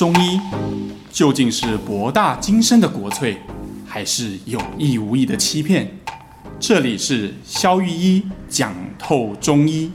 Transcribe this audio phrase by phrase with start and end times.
[0.00, 0.40] 中医
[1.12, 3.36] 究竟是博大精深的国粹，
[3.86, 5.90] 还是有意无意的欺骗？
[6.58, 9.92] 这里是肖玉一讲透中医。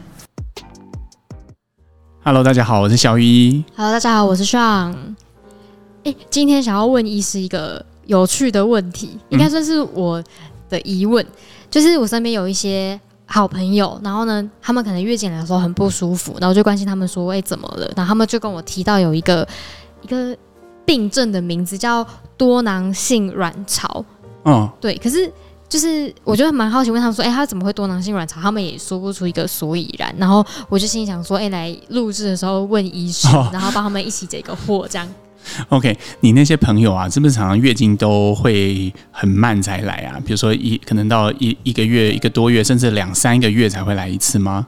[2.23, 3.63] Hello，大家好，我是肖玉一。
[3.75, 4.93] Hello，大家好，我是 Sean。
[6.03, 10.23] 诶，今天想要问医师一个有趣的问题，应该算是我
[10.69, 11.31] 的疑问，嗯、
[11.71, 12.99] 就是我身边有一些。
[13.27, 19.45] 好朋友，然后呢，他们可能月经来的时候很不舒服，然后我就关心他们说：“哎，怎么了？”然后他们就跟我提到有一个
[20.05, 20.37] 一个
[20.85, 22.05] 病症的名字叫
[22.37, 24.05] 多囊性卵巢。
[24.45, 24.95] 嗯，对。
[24.97, 25.31] 可是
[25.67, 30.13] 就是我觉得蛮好奇，问他们说：“哎，他怎么会多囊性卵巢？”他们也说不出一个所以然。
[30.19, 35.07] 然后我就心里想说：“哎，来录制的时候问医生，然后帮他们一起解个惑，这样。”
[35.69, 40.19] OK，你那些朋友啊，是不是常常月经都会很慢才来啊？
[40.25, 44.67] 比如说一可能到一一个月、一个多月，甚至两三个月才会来一次吗？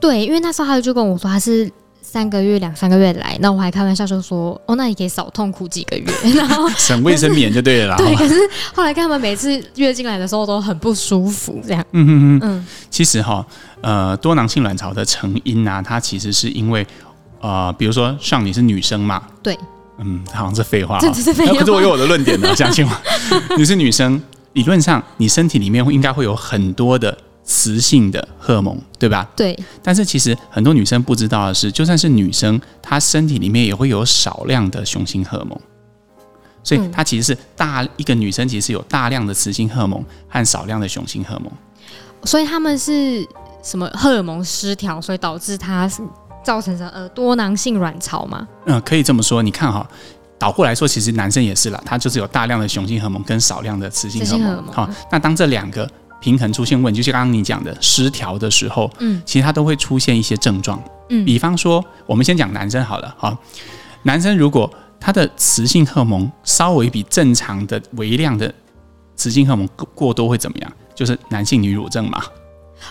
[0.00, 1.70] 对，因为那时候他就跟我说他是
[2.10, 7.96] 三个月、两三个月来，那我还开玩笑就说：“哦，那你可以少痛苦几个月， 然后 省卫生棉就对了啦。
[8.00, 8.34] ”对，可是
[8.74, 11.84] 后来看他们每次月经来的时候都很不舒服，这样。
[11.92, 12.66] 嗯嗯嗯嗯。
[12.88, 13.44] 其实哈，
[13.82, 16.86] 呃，多囊性卵巢的成因啊，它其实是因为
[17.42, 19.58] 呃，比如说像你是女生嘛，对。
[19.98, 21.52] 嗯，好像是废话，这只是废话。
[21.58, 23.56] 可是我有我的论点的，相信我。
[23.56, 24.18] 你是女生，
[24.54, 27.14] 理论上你身体里面应该会有很多的
[27.48, 29.26] 雌性的荷尔蒙，对吧？
[29.34, 29.58] 对。
[29.82, 35.58] 但是其实很多女生不知道的是，就算是女生，她身体里面也会有少量的雄性荷尔蒙。
[36.62, 41.50] 所以她其实是大一个女生，其实是有大量的雌性荷尔蒙和少量的雄性荷尔蒙。
[42.24, 43.26] 所以他们是
[43.62, 45.90] 什么荷尔蒙失调，所以导致她。
[46.44, 48.48] 造成的呃多囊性卵巢吗？
[48.64, 49.42] 嗯，可以这么说。
[49.42, 49.86] 你看哈，
[50.38, 54.72] 倒过来说，其实男生也是啦，他就是有大量的雄性荷尔蒙跟少量的雌性荷尔蒙。
[54.72, 55.86] 好，那当这两个
[56.20, 60.82] 平衡出现问题，就是刚刚你讲的失调的时候，嗯，其实它都会出现一些症状。
[61.10, 63.14] 嗯，比方说，我们先讲男生好了。
[63.16, 63.36] 好，
[64.02, 68.52] 男生如果他的雌性荷尔蒙稍微比正常的微量的
[69.16, 70.72] 雌性荷尔蒙过多，会怎么样？
[70.94, 72.22] 就是男性女乳症嘛。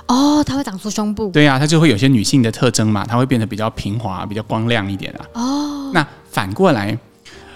[0.07, 1.29] 哦，它会长出胸部。
[1.31, 5.25] 对呀、啊，它就会有些女性的特征嘛，它会变得比较平滑、比较光亮一点啊。
[5.33, 6.97] 哦，那反过来，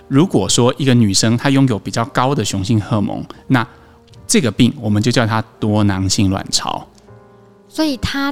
[0.08, 3.68] 如果说一个女生她拥有比较高的雄性荷尔蒙，那
[4.28, 6.86] 这个病我们就叫它多囊性卵巢。
[7.68, 8.32] 所以它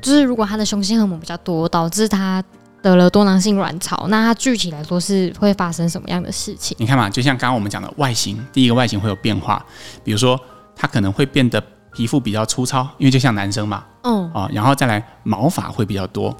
[0.00, 2.42] 就是如果它的雄性荷尔蒙比较多，导致它
[2.82, 6.76] 得了多囊性卵巢，那它具体来说是会发生什么样的事情？
[6.78, 9.64] 你看嘛，就像刚刚我们讲的外形，第一个外形会有变化，
[10.04, 10.40] 比如说
[10.74, 11.62] 它可能会变得。
[11.90, 16.36] 皮肤比较粗糙，因为就像男生嘛，嗯啊，然后再来毛发会比较多。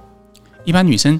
[0.63, 1.19] 一般女生，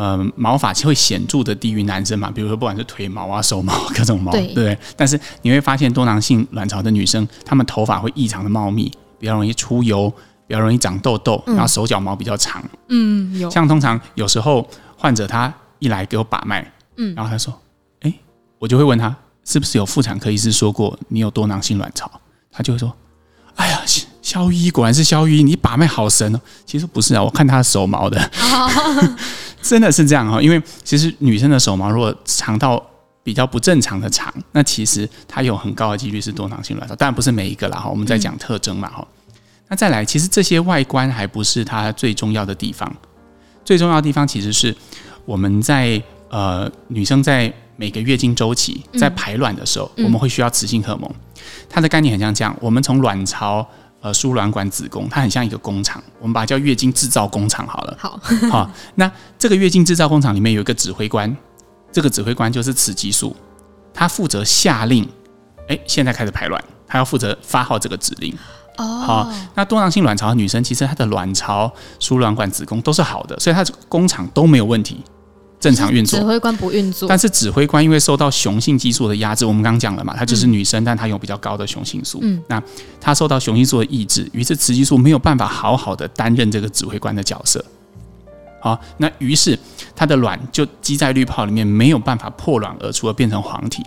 [0.00, 4.78] 呃，毛发会显著的低于男生嘛，比如说不管是腿毛啊、手毛各种毛，对，对不对？
[4.96, 10.10] 但是你会发现多囊性卵巢的女生，她们头发会异常的茂密，比较容易出油，
[10.46, 12.64] 比较容易长痘痘，然后手脚毛比较长。
[12.88, 13.50] 嗯，有。
[13.50, 14.66] 像通常有时候
[14.96, 17.52] 患者他一来给我把脉，嗯，然后他说，
[18.00, 18.10] 哎，
[18.58, 22.10] 我就会问他是不是有妇产科医师说过你有多囊性卵巢，
[22.50, 22.90] 他就会说。
[23.56, 23.82] 哎呀，
[24.22, 26.40] 肖医果然是肖医，你把脉好神哦。
[26.64, 28.18] 其实不是啊，我看他的手毛的，
[29.62, 30.40] 真的是这样哈。
[30.40, 32.84] 因为其实女生的手毛如果长到
[33.22, 37.88] 比较不正常的长，那其实它有很高的几率是多囊性卵巢，当然不是每一个啦哈。
[37.88, 39.06] 我们在讲特征嘛哈。
[39.68, 42.92] 那再来，其实这些外观还不是它最重要的地方，
[43.64, 44.74] 最重要的地方其实是
[45.24, 51.08] 我们在呃女生在每个月经周期在排卵的时候，我们会需要雌性荷尔蒙。
[51.68, 53.64] 它的概念很像这样，我们从卵巢、
[54.00, 57.96] 呃输卵管、子宫，它很像一个工厂，我们把它叫月经制造工厂好了。
[57.98, 61.34] 好，好，那这个月经制造工厂里面有一个指挥官，
[61.92, 63.36] 这个指挥官就是雌激素，
[63.92, 65.08] 他负责下令，
[65.68, 68.36] 哎，现在开始排卵，他要负责发号这个指令。
[68.78, 75.02] 哦，好，那多囊性卵巢的女生，其实她的卵巢、输卵管、子宫都是好的，所以她工厂都没有问题。
[75.60, 82.60] 正常运作，指挥官不运作，但是指挥官因为受到雄性激素的压制，我们刚刚讲了嘛，她就是女生，嗯、但她有比较高的雄性素，嗯，那
[82.98, 87.62] 她受到雄性素的抑制，于是雌激素没有办法好好的担任这个指挥官的角色，
[88.62, 89.58] 好，那于是
[89.94, 93.84] 她的卵就积在滤泡里面，没有办法破卵而出而变成黄体，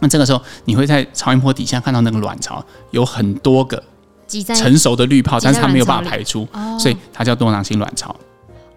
[0.00, 3.80] 那这个时候你会在超音波底下看到那个卵巢有很多个
[4.56, 6.46] 成熟的滤泡，但是它没有办法排出，
[6.76, 8.12] 所以它叫多囊性卵巢。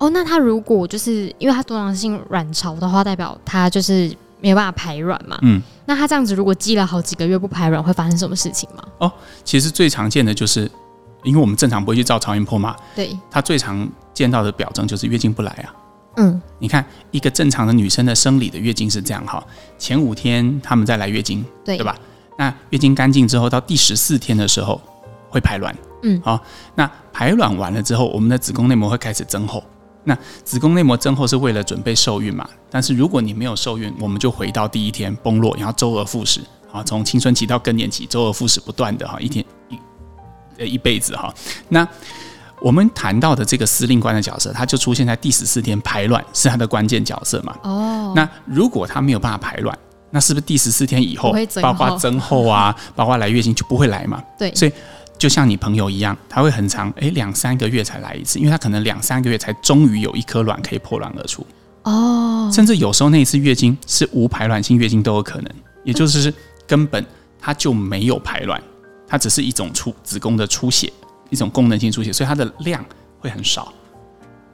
[0.01, 5.38] 哦，那他如果就是因为他多囊性卵巢的话，代表他就是没有办法排卵嘛？
[5.44, 8.83] 嗯，那他这样子如果积了好几个月不排卵，会发生什么事情吗？
[8.98, 9.12] 哦，
[9.44, 10.69] 其实最常见的就是，
[11.21, 15.75] 因为我们正常不会去照超音波嘛，对，他最常见到的表征就是月经不来啊。
[16.18, 19.45] 嗯，你看一个正常的女生的生理的月经是这样哈，
[19.77, 21.95] 前五天她们在来月经，对，对吧？
[22.39, 24.81] 那月经干净之后，到第十四天的时候
[25.30, 25.75] 会排卵。
[26.01, 26.42] 嗯，好，
[26.74, 29.63] 那排卵完了之后，我们的子宫内膜会开始增厚。
[30.03, 32.48] 那子宫内膜增厚是为了准备受孕嘛？
[32.69, 39.77] 但是如果你没有受孕，我们就回到第一天崩落，然后周而复始啊，从青春期到更年期，周而复始不断的哈，一天一
[40.57, 41.33] 呃一辈子哈。
[41.69, 41.88] 那
[42.59, 47.56] 我们谈到的这个司令官的角色，他就出现在第十四天排卵，是他的关键角色嘛？
[47.63, 48.13] 哦。
[48.15, 49.77] 那如果他没有办法排卵，
[50.09, 54.21] 那是不是第十四天以后，包括增厚啊， 包括来月经就不会来嘛？
[54.38, 54.53] 对。
[54.56, 54.71] 所以
[55.21, 61.45] 就像你朋友一样，他会很长，诶，两三个月才来一次，因为他可能两三个月才终于有一颗卵可以破卵而出。
[61.83, 62.50] 哦。
[62.51, 65.51] 甚至有时候那一次月经是无排卵性月经都有可能，
[65.83, 66.33] 也就是
[66.65, 67.06] 根本
[67.39, 68.59] 他就没有排卵，
[69.07, 70.91] 它只是一种出子宫的出血。
[71.29, 72.83] 一种功能性出血，所以它的量
[73.19, 73.71] 会很少。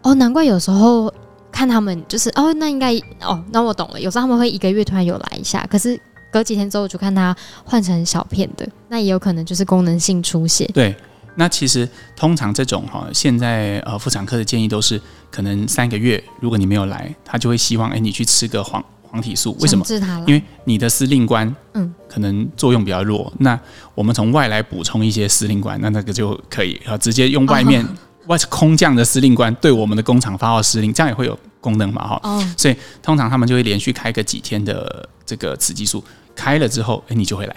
[0.01, 1.11] 哦，难怪有时候
[1.49, 4.01] 看他们就是哦，那应该哦，那我懂了。
[4.01, 5.97] 有时候他们会一个月突然有来一下，可是
[6.37, 7.35] 隔几天之后就看他
[7.65, 10.69] 换成小片的，那也有可能就是功能性出血。
[10.71, 10.95] 对，
[11.35, 15.01] 那其实通常这种哈，现在呃妇产科的建议都是
[15.31, 18.83] 可能三个月，如果你没有来，他就会希望哎你去吃个黄。
[19.09, 19.85] 黄体素为什么？
[20.27, 23.31] 因为你的司令官，嗯，可能作用比较弱。
[23.35, 23.59] 嗯、那
[23.95, 27.83] 我们从外来补充一些司令官，那那个就可以啊，直接用外面
[28.27, 32.05] 外空降的司令官对我们的工厂发号施令，这样也会有功能嘛？
[32.05, 32.19] 哈。
[32.23, 32.53] 哦。
[32.57, 36.03] 所以通常他们就会连续开个几天的这个雌激素，
[36.37, 37.55] 开了之后，哎，你就会来。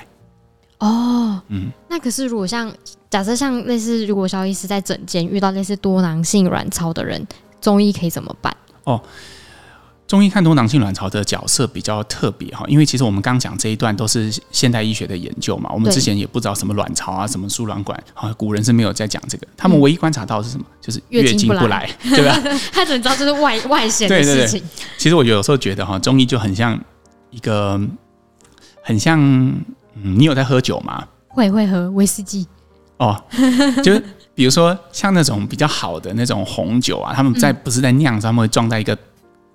[0.79, 1.41] 哦。
[1.49, 1.71] 嗯。
[1.88, 2.73] 那可是如果像
[3.11, 7.25] 假设像类似，如果萧医师在诊间遇到类似多囊性卵巢的人，
[7.61, 8.56] 中医可以怎么办？
[8.85, 9.00] 哦。
[10.06, 20.67] 中医看多囊性卵巢的角色比较特别哈，因为其实我们刚讲这一段都是现代医学的研究嘛，我们之前也不知道什么卵巢啊，什么输卵管啊，古人是没有在讲这个，他们唯一观察到是什么？
[20.81, 22.37] 就是月经不来， 对吧？
[22.75, 24.61] 他只能知道这是外外显的事情。
[24.99, 26.77] 其实我有时候觉得哈，中医就很像
[27.31, 27.81] 一个，
[28.91, 31.07] 很像，嗯，你有在喝酒吗？
[31.29, 32.47] 会会喝威士忌
[32.97, 33.17] 哦，
[33.85, 34.03] 就是
[34.35, 38.97] 比如说像那种比较好的那种红酒啊，他们在不是在酿，他们会装在一个。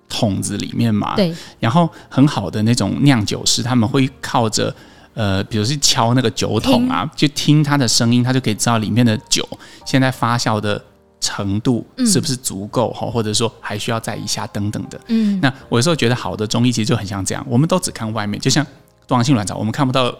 [0.08, 4.72] 桶子里面嘛，对，然后很好的那种酿酒师，他们会靠着
[5.14, 9.44] 呃，比如去敲那个酒桶啊，听就听它的声音，他就可以知道里面的酒
[9.84, 10.80] 现在发酵的
[11.20, 15.00] 程度是不是足够哈，嗯、或者说还需要再一下等等的。
[15.08, 18.64] 嗯，那我有时候觉得好的中医其实就很像这样，我们都只看外面，就像
[19.06, 20.14] 多囊性卵巢，我们看不到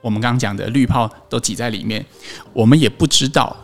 [0.00, 2.04] 我们刚刚讲的滤泡都挤在里面，
[2.52, 3.56] 我们也不知道。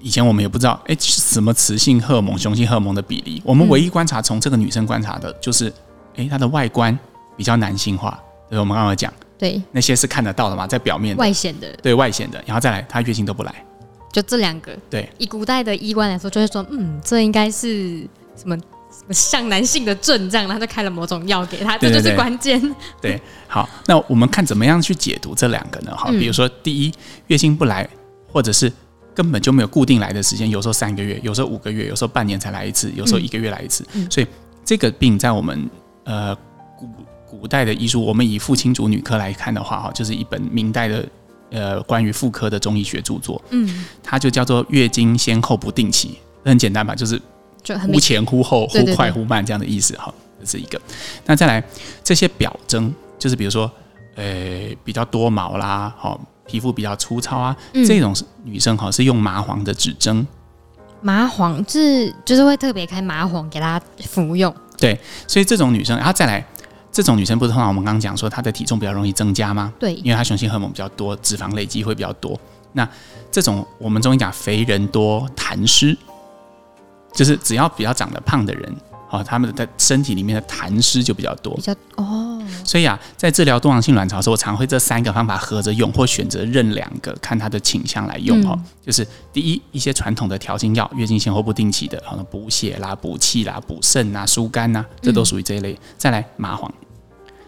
[0.00, 3.42] 以前我们也不知道，哎，什么雌性荷尔蒙、雄性荷尔蒙的比例？
[3.44, 5.72] 我们唯一观察从这个女生观察的就是，
[6.14, 6.96] 哎，她的外观
[7.36, 8.16] 比较男性化。
[8.48, 13.52] 对，我们刚刚讲，对，那些是看得到的嘛，在表面外显的，对外显的，然后再来，她月经都不来，
[14.12, 14.72] 就这两个。
[14.88, 18.77] 对，以古代的医官来说，就会说，嗯，这应该是什么什么
[19.10, 22.60] 像男性的症状，然后就开了某种药给他，这就是关键。
[23.00, 25.94] 对，好，那我们看怎么样去解读这两个呢？
[25.96, 26.92] 好，比如说第一，
[27.28, 27.88] 月经不来，
[28.32, 28.72] 或者是。
[29.14, 33.84] 根本就没有固定来的时间，有时候三个月，有时候五个月，有时候半年才来一次，有时候一个月来一次。
[33.94, 34.26] 嗯、所以
[34.64, 35.68] 这个病在我们
[36.04, 36.32] 呃
[36.76, 36.88] 古
[37.28, 41.08] 古代的医书，我们以《傅青主女科》来看的话，哈，就是一本明代的
[41.50, 43.42] 呃关于妇科的中医学著作。
[43.50, 47.20] 嗯，它就叫做月经先后不定期，很简单吧，就是
[47.76, 49.96] 忽前忽后，忽快忽慢这样的意思。
[49.96, 50.80] 哈，这是一个。
[51.26, 51.62] 那再来
[52.02, 53.70] 这些表征，就是比如说
[54.14, 54.24] 呃
[54.84, 56.20] 比较多毛啦，好。
[56.50, 60.26] 皮肤比较粗糙啊，嗯、这种女生哈是用麻黄的指针，
[61.02, 64.50] 麻黄是就是会特别开麻黄给她服用。
[64.78, 66.42] 对，所以这种女生，然后再来，
[66.90, 69.70] 这种女生不是通常我们刚刚讲说她的体重比较容易增加吗？
[69.78, 72.40] 对，因为她雄性荷尔蒙比较多，脂肪累积会比较多。
[72.72, 72.88] 那
[73.30, 75.94] 这种我们中医讲肥人多痰湿，
[77.12, 78.76] 就是只要比较长得胖的人。
[79.10, 82.38] 哦，他们的身体里面的痰湿就比较多，比较哦。
[82.62, 88.50] 所以啊，在治疗多囊性卵巢的时候，我常会这三个方法合着用，或选择任两个，看他的倾向来用哦。
[88.52, 95.72] 嗯、就是第一，一些传统的调经药，月经前后不定期的，可能补血啦、补气啦、补肾啊、疏肝呐，这都属于这一类。
[95.72, 96.70] 嗯、再来麻黄，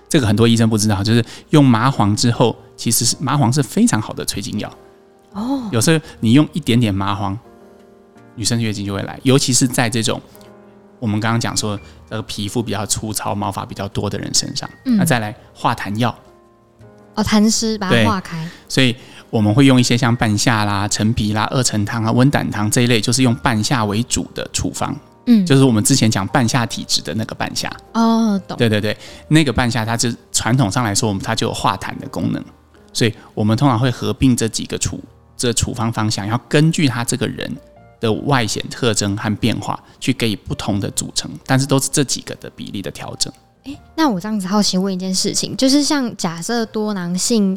[0.08, 4.72] 这个很多医生不知道，就是用麻黄之后，其实是麻黄是非常好的催经药
[5.34, 5.68] 哦。
[5.70, 7.38] 有时候你用一点点麻黄，
[8.40, 10.18] 女生月经就会来，尤其是在这种。
[10.98, 11.78] 我们刚刚讲说，
[12.08, 16.14] 这个皮肤比较粗糙、毛发比较多的人身上，嗯、那再来化痰药，
[17.16, 18.48] 哦，痰湿把它化开。
[18.66, 18.96] 所以
[19.28, 24.96] 我们会用一些像半夏啦、陈皮啦、二陈汤啊、温胆汤这一类，就是用半夏为主的处方。
[25.26, 27.70] 嗯，就是我们之前讲半夏体质的那个半夏。
[27.92, 28.56] 哦，懂。
[28.56, 28.96] 对对对，
[29.28, 32.42] 那个半夏，它就传统上来说，我们它就有化痰的功能。
[32.94, 34.98] 所以我们通常会合并这几个处
[35.36, 37.50] 这处方方向，要根据他这个人。
[38.00, 43.32] 的外显特征和变化，去给予不同的组成，但是都是这几个的比例的调整。
[43.64, 47.56] 诶，那我这样子好奇问一件事情，就是像假设多囊性，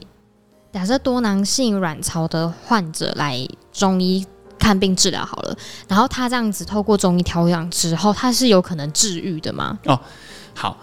[0.74, 4.26] 假设多囊性卵巢的患者来中医
[4.60, 5.58] 看病治疗好了，
[5.88, 9.80] 然后他这样子透过中医调养之后，他是有可能治愈的吗？
[9.86, 9.98] 哦，
[10.54, 10.78] 好，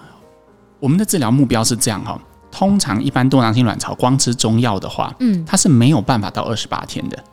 [0.79, 2.19] 我们的治疗目标是这样哈。
[2.51, 7.25] 通常一般多囊性卵巢光吃中药的话，嗯，它是没有办法到二十八天的，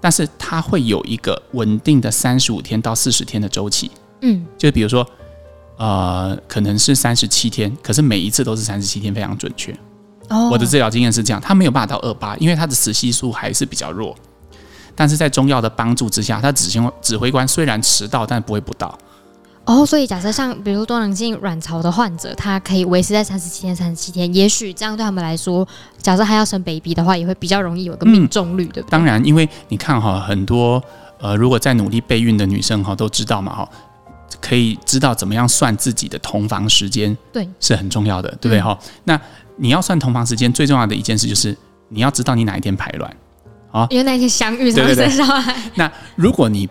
[0.00, 5.08] 但是它会有一个稳定的三十五天到四十天的周期，嗯，就比如说，
[5.78, 9.72] 呃，可能是三十七天，可是每一次都是三十七天，非常准确。
[10.28, 14.14] 哦，我的治疗经验是这样，它没有办法到二八，因为它的雌激素还是比较弱，
[14.94, 18.96] 但是在中药的帮助之下，它指挥指挥官虽然迟到，但不会不到。
[19.66, 25.66] 哦，所以假设像比如多囊性卵巢的患者，他可以维持在三十七天，三十七天，也许这样对他们来说，
[26.00, 28.90] 假设他要生 baby 的话，也会比较容易有个命中率，对不对？
[28.90, 30.80] 当然，因为你看哈，很多
[31.18, 33.68] 呃，如果在努力备孕的女生哈，都知道嘛哈，
[34.40, 38.78] 可以知道怎么样算自己的同房时间，对，是很重要的，对不对哈？
[39.02, 39.20] 那
[39.56, 41.56] 你要算同房时间，最重要的一件事就是
[41.88, 43.16] 你要知道你哪一天排卵，
[43.72, 45.56] 啊，因为那天相遇才会生小孩。
[45.74, 46.68] 那如果你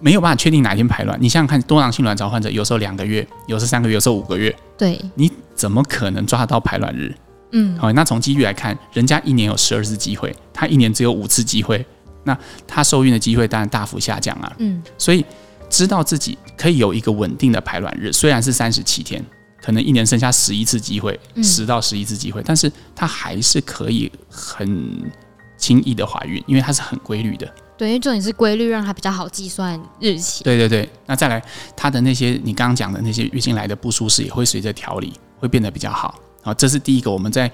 [0.00, 7.14] 没有办法确定哪一天排卵，你想想看，多囊性卵巢患者有时候两个月，有时候三个月，有时候五个月，对，你怎么可能抓得到排卵日？
[7.52, 11.84] 嗯，好，那从几率来看，人家一年有十二次机会，他一年只有五次机会，
[12.24, 14.52] 那他受孕的机会当然大幅下降啊。
[14.58, 15.24] 嗯，所以
[15.68, 19.22] 知道自己可以有一个稳定的排卵日，虽然是三十七天，
[19.60, 25.10] 可能一年剩下十一次机会，十到十一次机会，但是他还是可以很
[25.58, 27.52] 轻易的怀孕，因为它是很规律的。
[27.80, 30.44] 对，因为重点是规律，让它比较好计算日期。
[30.44, 31.42] 对对对，那再来，
[31.74, 36.14] 它的那些你刚刚讲的那些月经来的不舒适，也会随着调理会变得比较好。
[36.42, 37.50] 好，这是第一个，我们在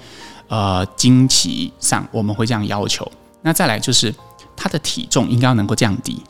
[0.48, 3.08] 呃经期上我们会这样要求。
[3.42, 4.12] 那再来就是
[4.56, 6.20] 它的体重应该要能够降低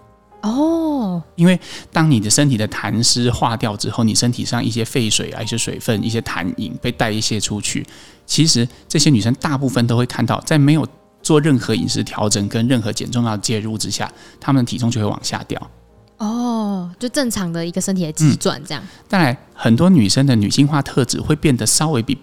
[0.43, 1.59] 哦，因为
[1.91, 7.87] 当你的身体的痰湿化掉之后，你身体上一些废水啊、一些水分、一些痰饮被代谢出去，
[8.26, 10.87] 其实这些女生大部分都会看到，在没有
[11.26, 15.61] 做任何饮食调整跟任何减重药介入之下，他们的体重就会往下掉。
[16.18, 18.80] 哦，就正常的一个身体的自转这样。
[19.09, 22.16] 当然、嗯，很多女生的女性化特质会变得稍微比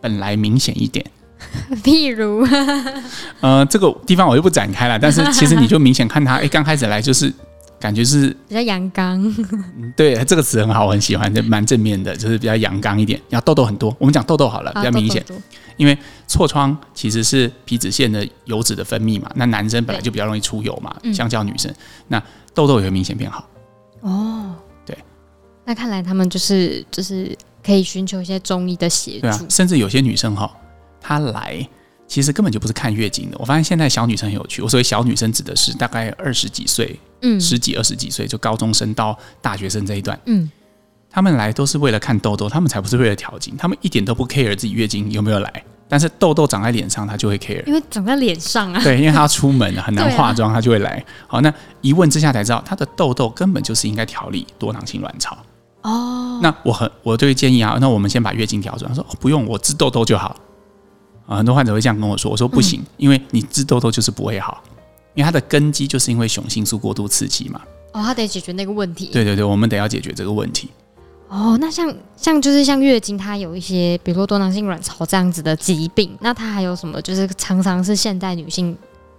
[0.00, 1.06] 本来明显一点。
[1.84, 2.44] 譬如，
[3.38, 4.98] 呃，这个地方我就不展开了。
[4.98, 7.32] 但是其实你就明显看她，哎，刚开始来就是
[7.78, 9.22] 感觉是比较阳刚。
[9.96, 13.20] 对，这个词很好，我很喜欢，就蛮正面的，就是比较阳刚一点。
[13.30, 15.22] 然后痘痘很多，我们讲痘痘好了，比较明显。
[15.22, 15.38] 啊
[15.78, 15.96] 因为
[16.28, 21.74] 痤疮其实是皮脂腺的油脂的分泌嘛，那男生本来就比较容易出油嘛，相较女生，
[22.08, 23.48] 那痘痘也会明显变好。
[24.00, 24.54] 哦，
[24.84, 24.94] 对，
[25.64, 29.20] 那看来他们就是就是可以寻求一些中医的协助。
[29.22, 30.54] 对啊，甚至有些女生哈，
[31.00, 31.66] 她来
[32.06, 33.36] 其实根本就不是看月经的。
[33.38, 40.50] 我发现现在小女生很有趣，我所谓小女生指的是大概二十几岁，嗯，十几二十几岁，就高中生到大学生这一段，嗯。
[41.18, 48.80] 他们来都是为了看痘痘，他们才不是为了调经，他们一点都不 care 自己月经有没有来，但是痘痘长在脸上，他就会 care，因为长在脸上啊。
[48.84, 51.04] 对，因为他要出门很难化妆，他就会来。
[51.26, 55.36] 好，那一问之下才知道，他的痘痘根本就是应该调理多囊性卵巢。
[55.82, 58.88] 哦，那我很我就会建议啊，那我们先把月经调转。
[58.88, 60.36] 他说、哦、不用，我治痘痘就好。
[61.26, 64.62] 啊，很多患者会这样跟我说，我说不行，嗯、因为你治痘痘就是不会好，
[65.14, 67.60] 因为它的根基就是因为雄性素过度刺激嘛。
[67.92, 69.10] 哦，他得解决那个问题。
[69.10, 70.68] 对对对，我们得要解决这个问题。
[71.28, 77.00] 哦，那像像就是像月经，它有一些，比如说多囊性卵巢这样子的疾病，那它还有什么？
[77.02, 78.76] 就是常常是现代女性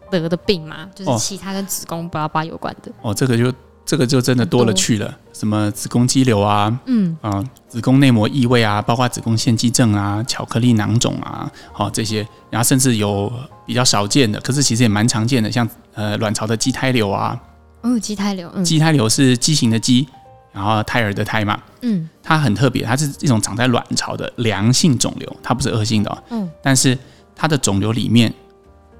[0.09, 0.87] 得的病吗？
[0.95, 2.91] 就是其他跟子宫巴拉巴有关的。
[3.03, 3.53] 哦，这个就
[3.85, 13.31] 这个就真的多了去了，什么子宫肌瘤啊，嗯啊，子宫内膜异位啊，包括子宫腺肌症啊，巧克力囊肿啊，好、哦、这些，然后甚至有
[13.67, 17.39] 比较少见的，可是其实也蛮常见的，像呃卵巢的畸胎瘤啊。
[17.81, 20.07] 哦，畸胎瘤，嗯，畸胎瘤是畸形的畸。
[20.51, 26.97] 然后胎儿的胎嘛，嗯，它很特别，它是一种长在卵巢的良性肿瘤，它不是恶性的，哦，嗯，但是
[27.35, 28.33] 它的肿瘤里面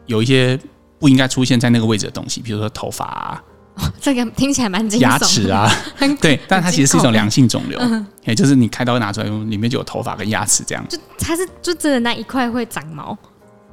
[0.05, 0.57] 有一些
[0.99, 3.43] 不应该出现在那个位置的东西，比如说头发啊，
[3.75, 5.67] 哦，这个听起来蛮惊悚，牙齿啊，
[6.21, 7.79] 对，但它其实是一种良性肿瘤，
[8.25, 13.17] 也就是你开刀拿出来，里面就有头发跟牙齿这样，就它是就真的那一块会长毛，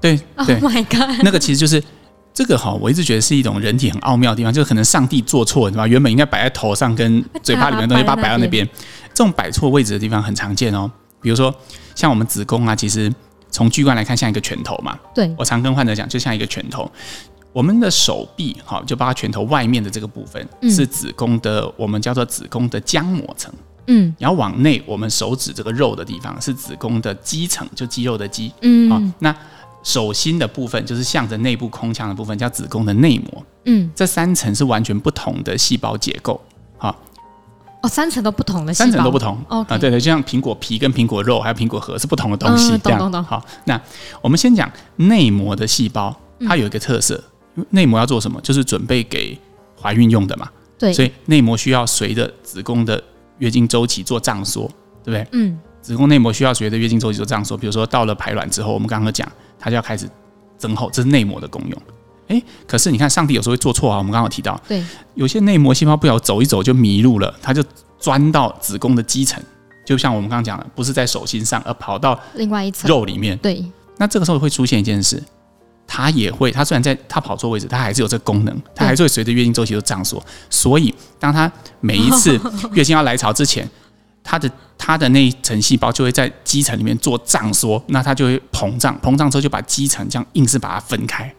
[0.00, 1.82] 对，对，Oh my God，那个其实就是。
[2.36, 5.86] 这个哈，我一直觉得是一种人体很奥妙的地方，就是可能上帝做错，是吧？
[5.86, 8.68] 原本应该摆在头上跟嘴巴里面的东西，把它摆到那边。
[9.14, 10.90] 这种摆错位置的地方很常见哦。
[11.22, 11.52] 比如说，
[11.94, 13.10] 像我们子宫啊，其实
[13.50, 14.98] 从巨观来看像一个拳头嘛。
[15.14, 15.34] 对。
[15.38, 16.86] 我常跟患者讲，就像一个拳头。
[17.54, 23.50] 我们的手臂哈，就包括拳头外面的这个部分，是子宫的，我们叫做子宫的浆膜层。
[23.86, 24.14] 嗯。
[24.18, 28.52] 然后往内，我们手指这个肉的地方是子宫的肌层，就肌肉的肌。
[28.60, 28.90] 嗯。
[28.90, 29.34] 好，那。
[29.86, 33.46] 手心的部分就是向着内部空腔的部分，叫子宫的内膜。
[33.66, 36.40] 嗯，这三层是完全不同的细胞结构。
[36.76, 36.88] 好，
[37.84, 39.38] 哦，三层都不同的三层都不同。
[39.48, 42.76] 哦，啊，对对，就像苹果皮跟苹果肉还有苹果核是不同的东西。
[42.78, 43.22] 懂懂懂。
[43.22, 43.80] 好，那
[44.20, 46.12] 我们先讲内膜的细胞，
[46.48, 47.22] 它有一个特色，
[47.70, 48.40] 内膜要做什么？
[48.40, 49.38] 就是准备给
[49.80, 53.00] 怀孕用的嘛，对，所以内膜需要随着子宫的
[53.38, 54.68] 月经周期做胀缩，
[55.04, 55.28] 对不对？
[55.30, 60.08] 嗯，子宫内膜需要随着月经周期做胀缩，比如说到了排卵之后，我们刚刚讲，它就要开始
[60.58, 61.82] 增厚，这是内膜的功用。
[62.28, 63.98] 哎，可是你看，上帝有时候会做错啊。
[63.98, 64.84] 我们刚刚有提到，对，
[65.14, 67.62] 有些内膜细胞不晓走一走就迷路了，它就
[67.98, 69.40] 钻到子宫的基层，
[69.84, 73.38] 就像我们刚刚讲的，不是在手心上，而跑到另外一层肉里面。
[73.38, 73.64] 对，
[73.96, 75.22] 那这个时候会出现一件事，
[75.86, 80.20] 它也会，它虽然在它跑错位置，它还是有这个功能，它还是会随着月经周期都胀缩。
[80.50, 82.36] 所以，当它每一次
[82.74, 83.68] 月经要来潮之前，
[84.26, 91.32] 它的它的那一层细胞就会在肌层里面做胀缩，那它就会膨胀，膨胀之后就把肌层这样硬是把它分开。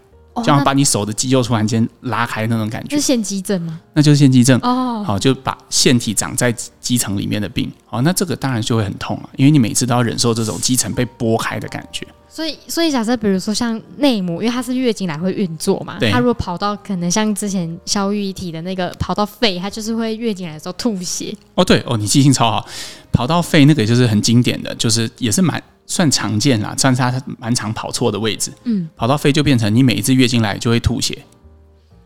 [0.44, 3.80] 这样把你手的肌肉突然间拉开那种感觉，是腺肌症吗？
[3.94, 5.04] 那就是腺肌症哦。
[5.06, 7.72] 好，就把腺体长在肌层里面的病。
[7.86, 12.08] 好，那这个当然就会很痛了，因为你每次都要忍受这种肌层被剥开的感觉。
[12.30, 21.36] 所以，所以假设比如说像内膜，因为它是月经来会运作嘛，它如果跑到可能像之前萧御医提的那个跑到肺，它就是会月经来的时候吐血。
[21.56, 22.68] 哦，对哦，你记性超好，
[23.12, 25.62] 跑到肺那个就是很经典的，就是也是蛮。
[25.88, 28.52] 算常见啦，算是它蛮常跑错的位置。
[28.66, 31.18] 嗯，跑到肺就变成你每一次月经来就会吐血，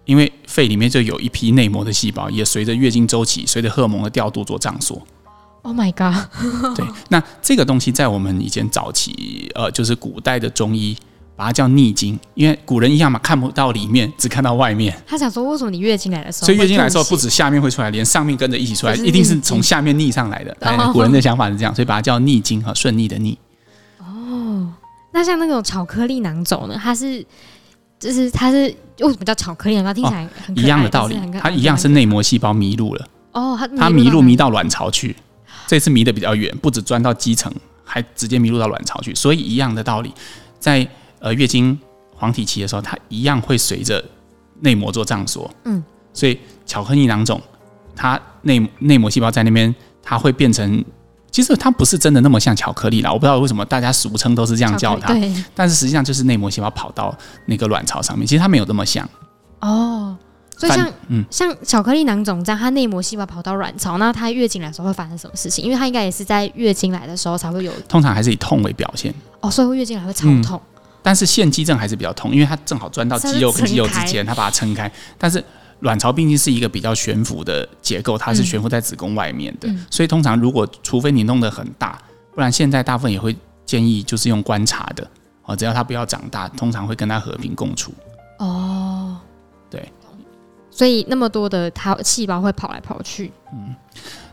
[0.06, 5.02] 因为肺里面就有一批内膜的细胞，也随着月经周期，随着荷尔蒙的调度做胀缩。
[5.64, 6.16] Oh my god！
[6.78, 10.98] 对，那这个东西在我们以前早期，呃，就是古代的中医
[11.36, 14.96] 把它叫逆经，因为古人一样嘛，看不到里面，只看到外面。
[15.06, 20.56] 他想说，为什么你月经来的时候，所以月经来的时候不止下面会出来，连上面跟着一起出来，一定是从下面逆上来的。
[20.94, 23.38] 古人的想法是这样，所以把它叫逆经和顺逆的逆。
[25.12, 26.80] 那像那种巧克力囊肿呢？
[26.82, 27.26] 它是，
[28.00, 29.94] 就是它是为什么叫巧克力囊肿？
[29.96, 33.08] 听起来很一样的道理，它一样是内膜细胞迷路了。
[33.34, 35.16] 哦，它迷路迷到卵巢去，
[35.68, 39.14] 这次迷得比较远，不止钻到基层，还直接迷路到卵巢去。
[39.14, 40.14] 所以一样的道理，
[40.60, 40.88] 在
[41.20, 41.78] 呃月经
[42.16, 44.04] 黄体期的时候，它一样会随着
[44.62, 45.50] 内膜做胀缩。
[45.66, 45.84] 嗯，
[46.14, 47.42] 所以巧克力囊肿，
[47.96, 50.84] 它内内膜细胞在那边，它会变成。
[51.32, 55.14] 其实它不是真的那么像巧克力啦，我不知道为什么大家俗称都是这样叫它。
[55.14, 55.34] 对。
[55.56, 59.08] 但是实际上就是内膜细胞跑到那个卵巢上面，其实它没有这么像。
[59.62, 60.18] 哦，
[60.58, 65.64] 所以像嗯像巧克力囊肿这样，它内膜细胞跑到卵巢，那它月经来的时候会发生什么事情？
[65.64, 67.72] 因为它应该也是在月经来的时候才会有。
[67.88, 69.14] 通常还是以痛为表现。
[69.40, 70.62] 哦，所以会月经来会超痛。
[70.76, 74.92] 嗯、但是腺肌症还是比较痛，因为它正好钻到肌肉跟肌肉之间，它把它撑开。
[75.18, 75.42] 但是。
[75.82, 82.00] 卵巢毕竟是一个比较悬浮的结构，它是悬浮在子宫外面的，嗯、所以通常如果除非你弄得很大，
[82.34, 85.08] 不然现在大部分也会建议就是用观察的，
[85.44, 87.94] 哦，只要它不要长大，通常会跟它和平共处。
[88.40, 89.18] 哦，
[89.70, 89.92] 对，
[90.70, 93.32] 所以那么多的它细胞会跑来跑去。
[93.54, 93.76] 嗯，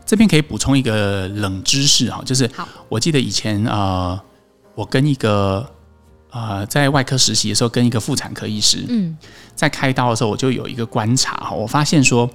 [0.05, 2.49] 这边可以补充一个冷知识哈，就是
[2.87, 4.19] 我记得以前呃，
[4.75, 5.69] 我跟一个。
[6.31, 9.17] 呃，在外科实习的时候，跟一个妇产科医师，嗯，
[9.55, 12.29] 在开刀的时候，我就有一个观察哈，我发现说，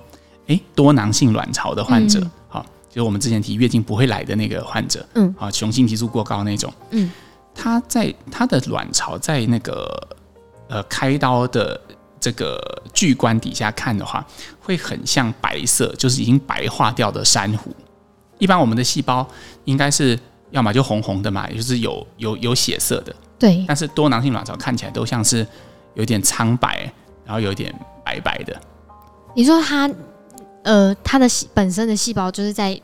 [0.48, 7.08] 诶，多囊性卵巢的患者，好、嗯，就是我们之前提月经不会来的那个患者，嗯，啊，雄性激素过高那种，嗯，
[7.54, 10.08] 他在他的卵巢在那个
[10.68, 11.80] 呃开刀的
[12.18, 12.60] 这个
[12.92, 14.26] 巨观底下看的话，
[14.58, 17.70] 会很像白色，就是已经白化掉的珊瑚。
[18.38, 19.24] 一般我们的细胞
[19.66, 20.18] 应该是
[20.50, 23.14] 要么就红红的嘛，也就是有有有血色的。
[23.44, 25.46] 对，但是多囊性卵巢看起来都像是
[25.92, 26.90] 有点苍白，
[27.26, 27.70] 然后有点
[28.02, 28.58] 白白的。
[29.34, 29.90] 你说它，
[30.62, 32.80] 呃，它的本身的细胞就是在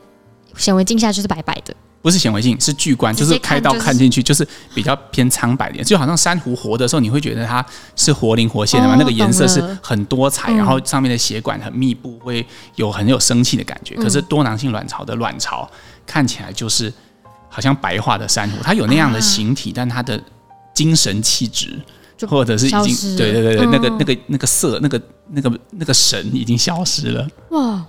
[0.55, 12.45] 显微镜下就是白白的，不是显微镜，是巨观，就是开刀看进去就是比较偏苍白的，就好像珊瑚活的时候，你会觉得它是活灵活现的嘛，哦、那个颜色是很多彩，然后上面的血管很密布，会
[12.75, 13.95] 有很有生气的感觉。
[13.97, 15.67] 嗯、可是多囊性卵巢的卵巢
[16.05, 16.93] 看起来就是
[17.49, 20.21] 好像白化的珊瑚，它有那样的形体，啊、但它的。
[20.73, 21.79] 精神气质，
[22.27, 27.27] 或者是已经对对对对，嗯、那个那个那个色，那个那个那个神已经消失了。
[27.49, 27.85] 哇，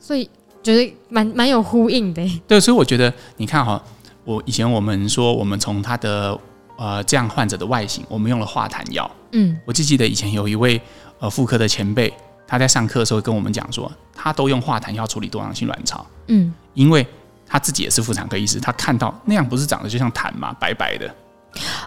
[0.00, 0.28] 所以
[0.62, 2.26] 觉得蛮蛮有呼应的。
[2.48, 3.82] 对，所以我觉得你看哈，
[4.24, 6.38] 我以前我们说，我们从他的
[6.76, 9.10] 呃这样患者的外形，我们用了化痰药。
[9.32, 10.80] 嗯，我记记得以前有一位
[11.18, 12.12] 呃妇科的前辈，
[12.46, 16.04] 他在上课的时候跟我们讲说，他都用化痰药处理多囊性卵巢。
[16.28, 17.06] 嗯，因为
[17.46, 21.14] 他自己也是妇产科医师，他看到那样不是长得就像痰嘛，白白的。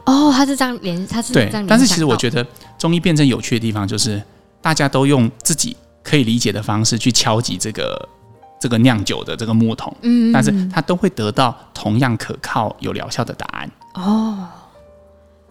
[0.05, 1.67] 哦，他是这样连，他是这样连。
[1.67, 2.45] 但是其实我觉得
[2.77, 4.21] 中医辩证有趣的地方就是，
[4.61, 8.09] 大家都用自己可以理解的方式去敲击这个
[8.59, 13.71] 这个酿酒的这个木桶，嗯，但是他都会得到同样可靠有疗效的答案。
[13.95, 14.47] 哦，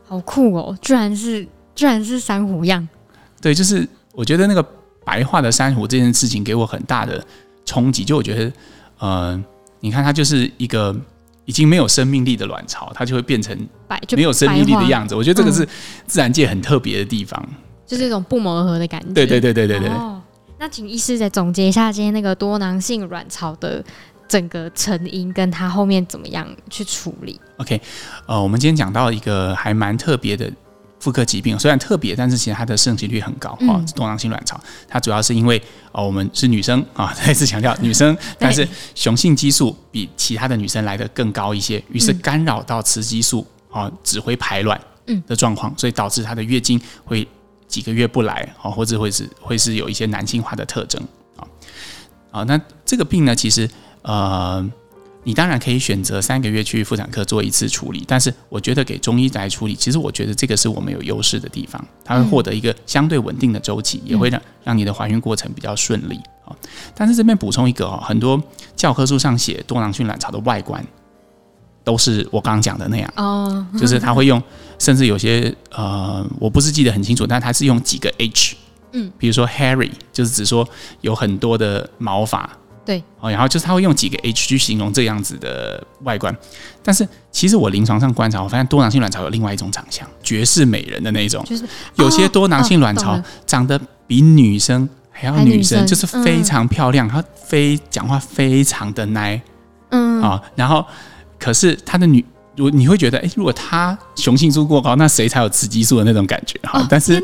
[0.09, 0.76] 好酷哦！
[0.81, 2.88] 居然是居然是珊瑚样。
[3.40, 4.66] 对，就是我觉得那个
[5.05, 7.22] 白化的珊瑚这件事情给我很大的
[7.64, 8.05] 冲击。
[8.05, 8.52] 就我觉得，
[8.98, 9.44] 呃，
[9.81, 10.96] 你看它就是一个。
[11.47, 13.57] 已经没有生命力的卵巢，它就会变成
[14.11, 15.15] 没有生命力的样子。
[15.15, 15.67] 我觉得这个是
[16.07, 17.43] 自然界很特别的地方，
[17.87, 19.13] 就是一种不谋而合的感觉。
[19.13, 19.89] 对对对对对对。
[19.89, 20.21] 哦，
[20.59, 23.83] 那请医师再总结一下今天那个多囊性卵巢的
[24.29, 27.81] 整个成因，跟它后面怎么样去处理？OK，
[28.27, 30.51] 呃，我们今天讲到一个还蛮特别的
[31.07, 33.79] 妇科疾病，虽然特别，但是其实它的盛行率很高啊。
[33.79, 35.57] 嗯、多囊性卵巢，它主要是因为
[35.92, 44.81] 哦、呃，我们是女生啊，再次强调女生，但是雄性激素比其他的女生来的更高一些，于是干扰到雌激素啊，指挥排卵
[45.29, 47.25] 的状况，所以导致她的月经会。
[47.69, 51.03] 几个月不来，啊，或者会是会是有一些男性化的特征，
[51.37, 51.42] 啊，
[52.31, 53.69] 啊，那这个病呢，其实
[54.03, 54.64] 呃，
[55.27, 66.55] 你当然可以选择三个月去妇产科做一次处理，但是我觉得给中医来处理，其实我觉得这个是我们有优势的地方，它会获得一个相对稳定的周期，也会让让你的怀孕过程比较顺利，啊，
[66.95, 68.41] 但是这边补充一个哦，很多
[68.77, 70.83] 教科书上写多囊性卵巢的外观。
[71.83, 73.12] 都是我刚刚讲的那样。
[73.15, 74.43] 哦，就是他会用，
[74.77, 78.57] 甚至有些呃，我不是记得很清楚，但他是用几个 H，
[78.91, 80.69] 嗯，比如说 Harry，就是指说
[81.03, 82.51] 有很多的毛发，
[82.87, 86.35] 对，哦，然后就是他会用几个 H 去形容这样子的外观，
[86.83, 91.64] 但是其实我临床上观察，我发现多囊性卵巢有另外一种长相，绝世美人的那种，就是。
[91.96, 99.42] 有些多囊性卵巢长得比女生还要女生，就是非常漂亮，她非讲话非常的奶，
[99.90, 100.22] 嗯。
[100.22, 100.83] 啊，然后。
[101.38, 102.25] 可是她的女，
[102.57, 106.59] 如你会觉得，哎，如果他雄性素过高，那谁才有雌激素的那种感觉？
[106.62, 107.23] 哈、哦，但是，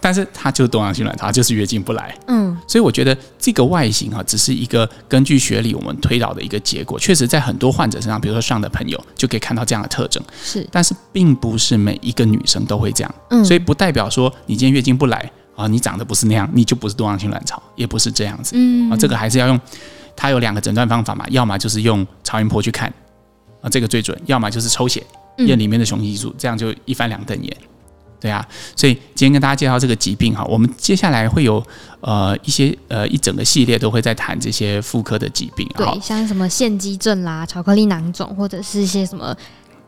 [0.00, 2.16] 但是他就是多囊性卵巢，就是月经不来。
[2.26, 6.98] 嗯，所以我觉得这个外形哈，只是一个根据学理我们推导的一个结果。
[6.98, 10.22] 确实，在很多患者身上，比如说上的朋友，就可以看到这样的特征。
[10.42, 13.14] 是，但是并不是每一个女生都会这样。
[13.30, 18.56] 嗯，所以不代表说你今天月经不来啊，你长得不是那样，你就不是多囊性卵巢，也不是这样子。
[18.56, 19.60] 嗯，啊，这个还是要用，
[20.16, 22.92] 它有两个诊断方法嘛，要么就是用超音波去看。
[23.64, 25.02] 啊，这个最准，要么就是抽血
[25.38, 27.56] 验里面的雄性激素，这样就一翻两瞪眼，
[28.20, 28.46] 对啊。
[28.76, 31.64] 所以今天跟大家介绍这个疾病哈，我们接下来会有
[32.02, 39.34] 呃一些呃一整个系列都会在谈这些妇科的疾病，对，像什么腺肌症啦、巧克力囊肿，或者是一些什么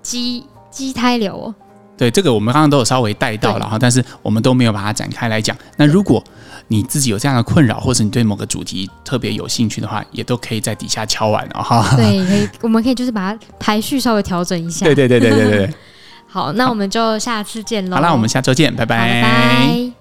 [0.02, 1.54] 畸畸胎瘤。
[1.96, 5.56] 对，这个我们刚刚都有稍微带到了哈，但是我们都没有把它展开来讲。
[5.76, 6.22] 那如果
[6.68, 11.96] 你自己有这样的困扰，或者你对某个主题特别有兴趣的话，也都可以在底下敲完哦哈。
[11.96, 14.84] 对，可以，我们可以就是把它排序稍微调整一下。
[14.84, 15.74] 对对对对对对。
[16.28, 17.96] 好，那我们就下次见喽。
[17.96, 19.22] 好，啦我们下周见，拜拜。
[19.22, 19.95] 拜拜。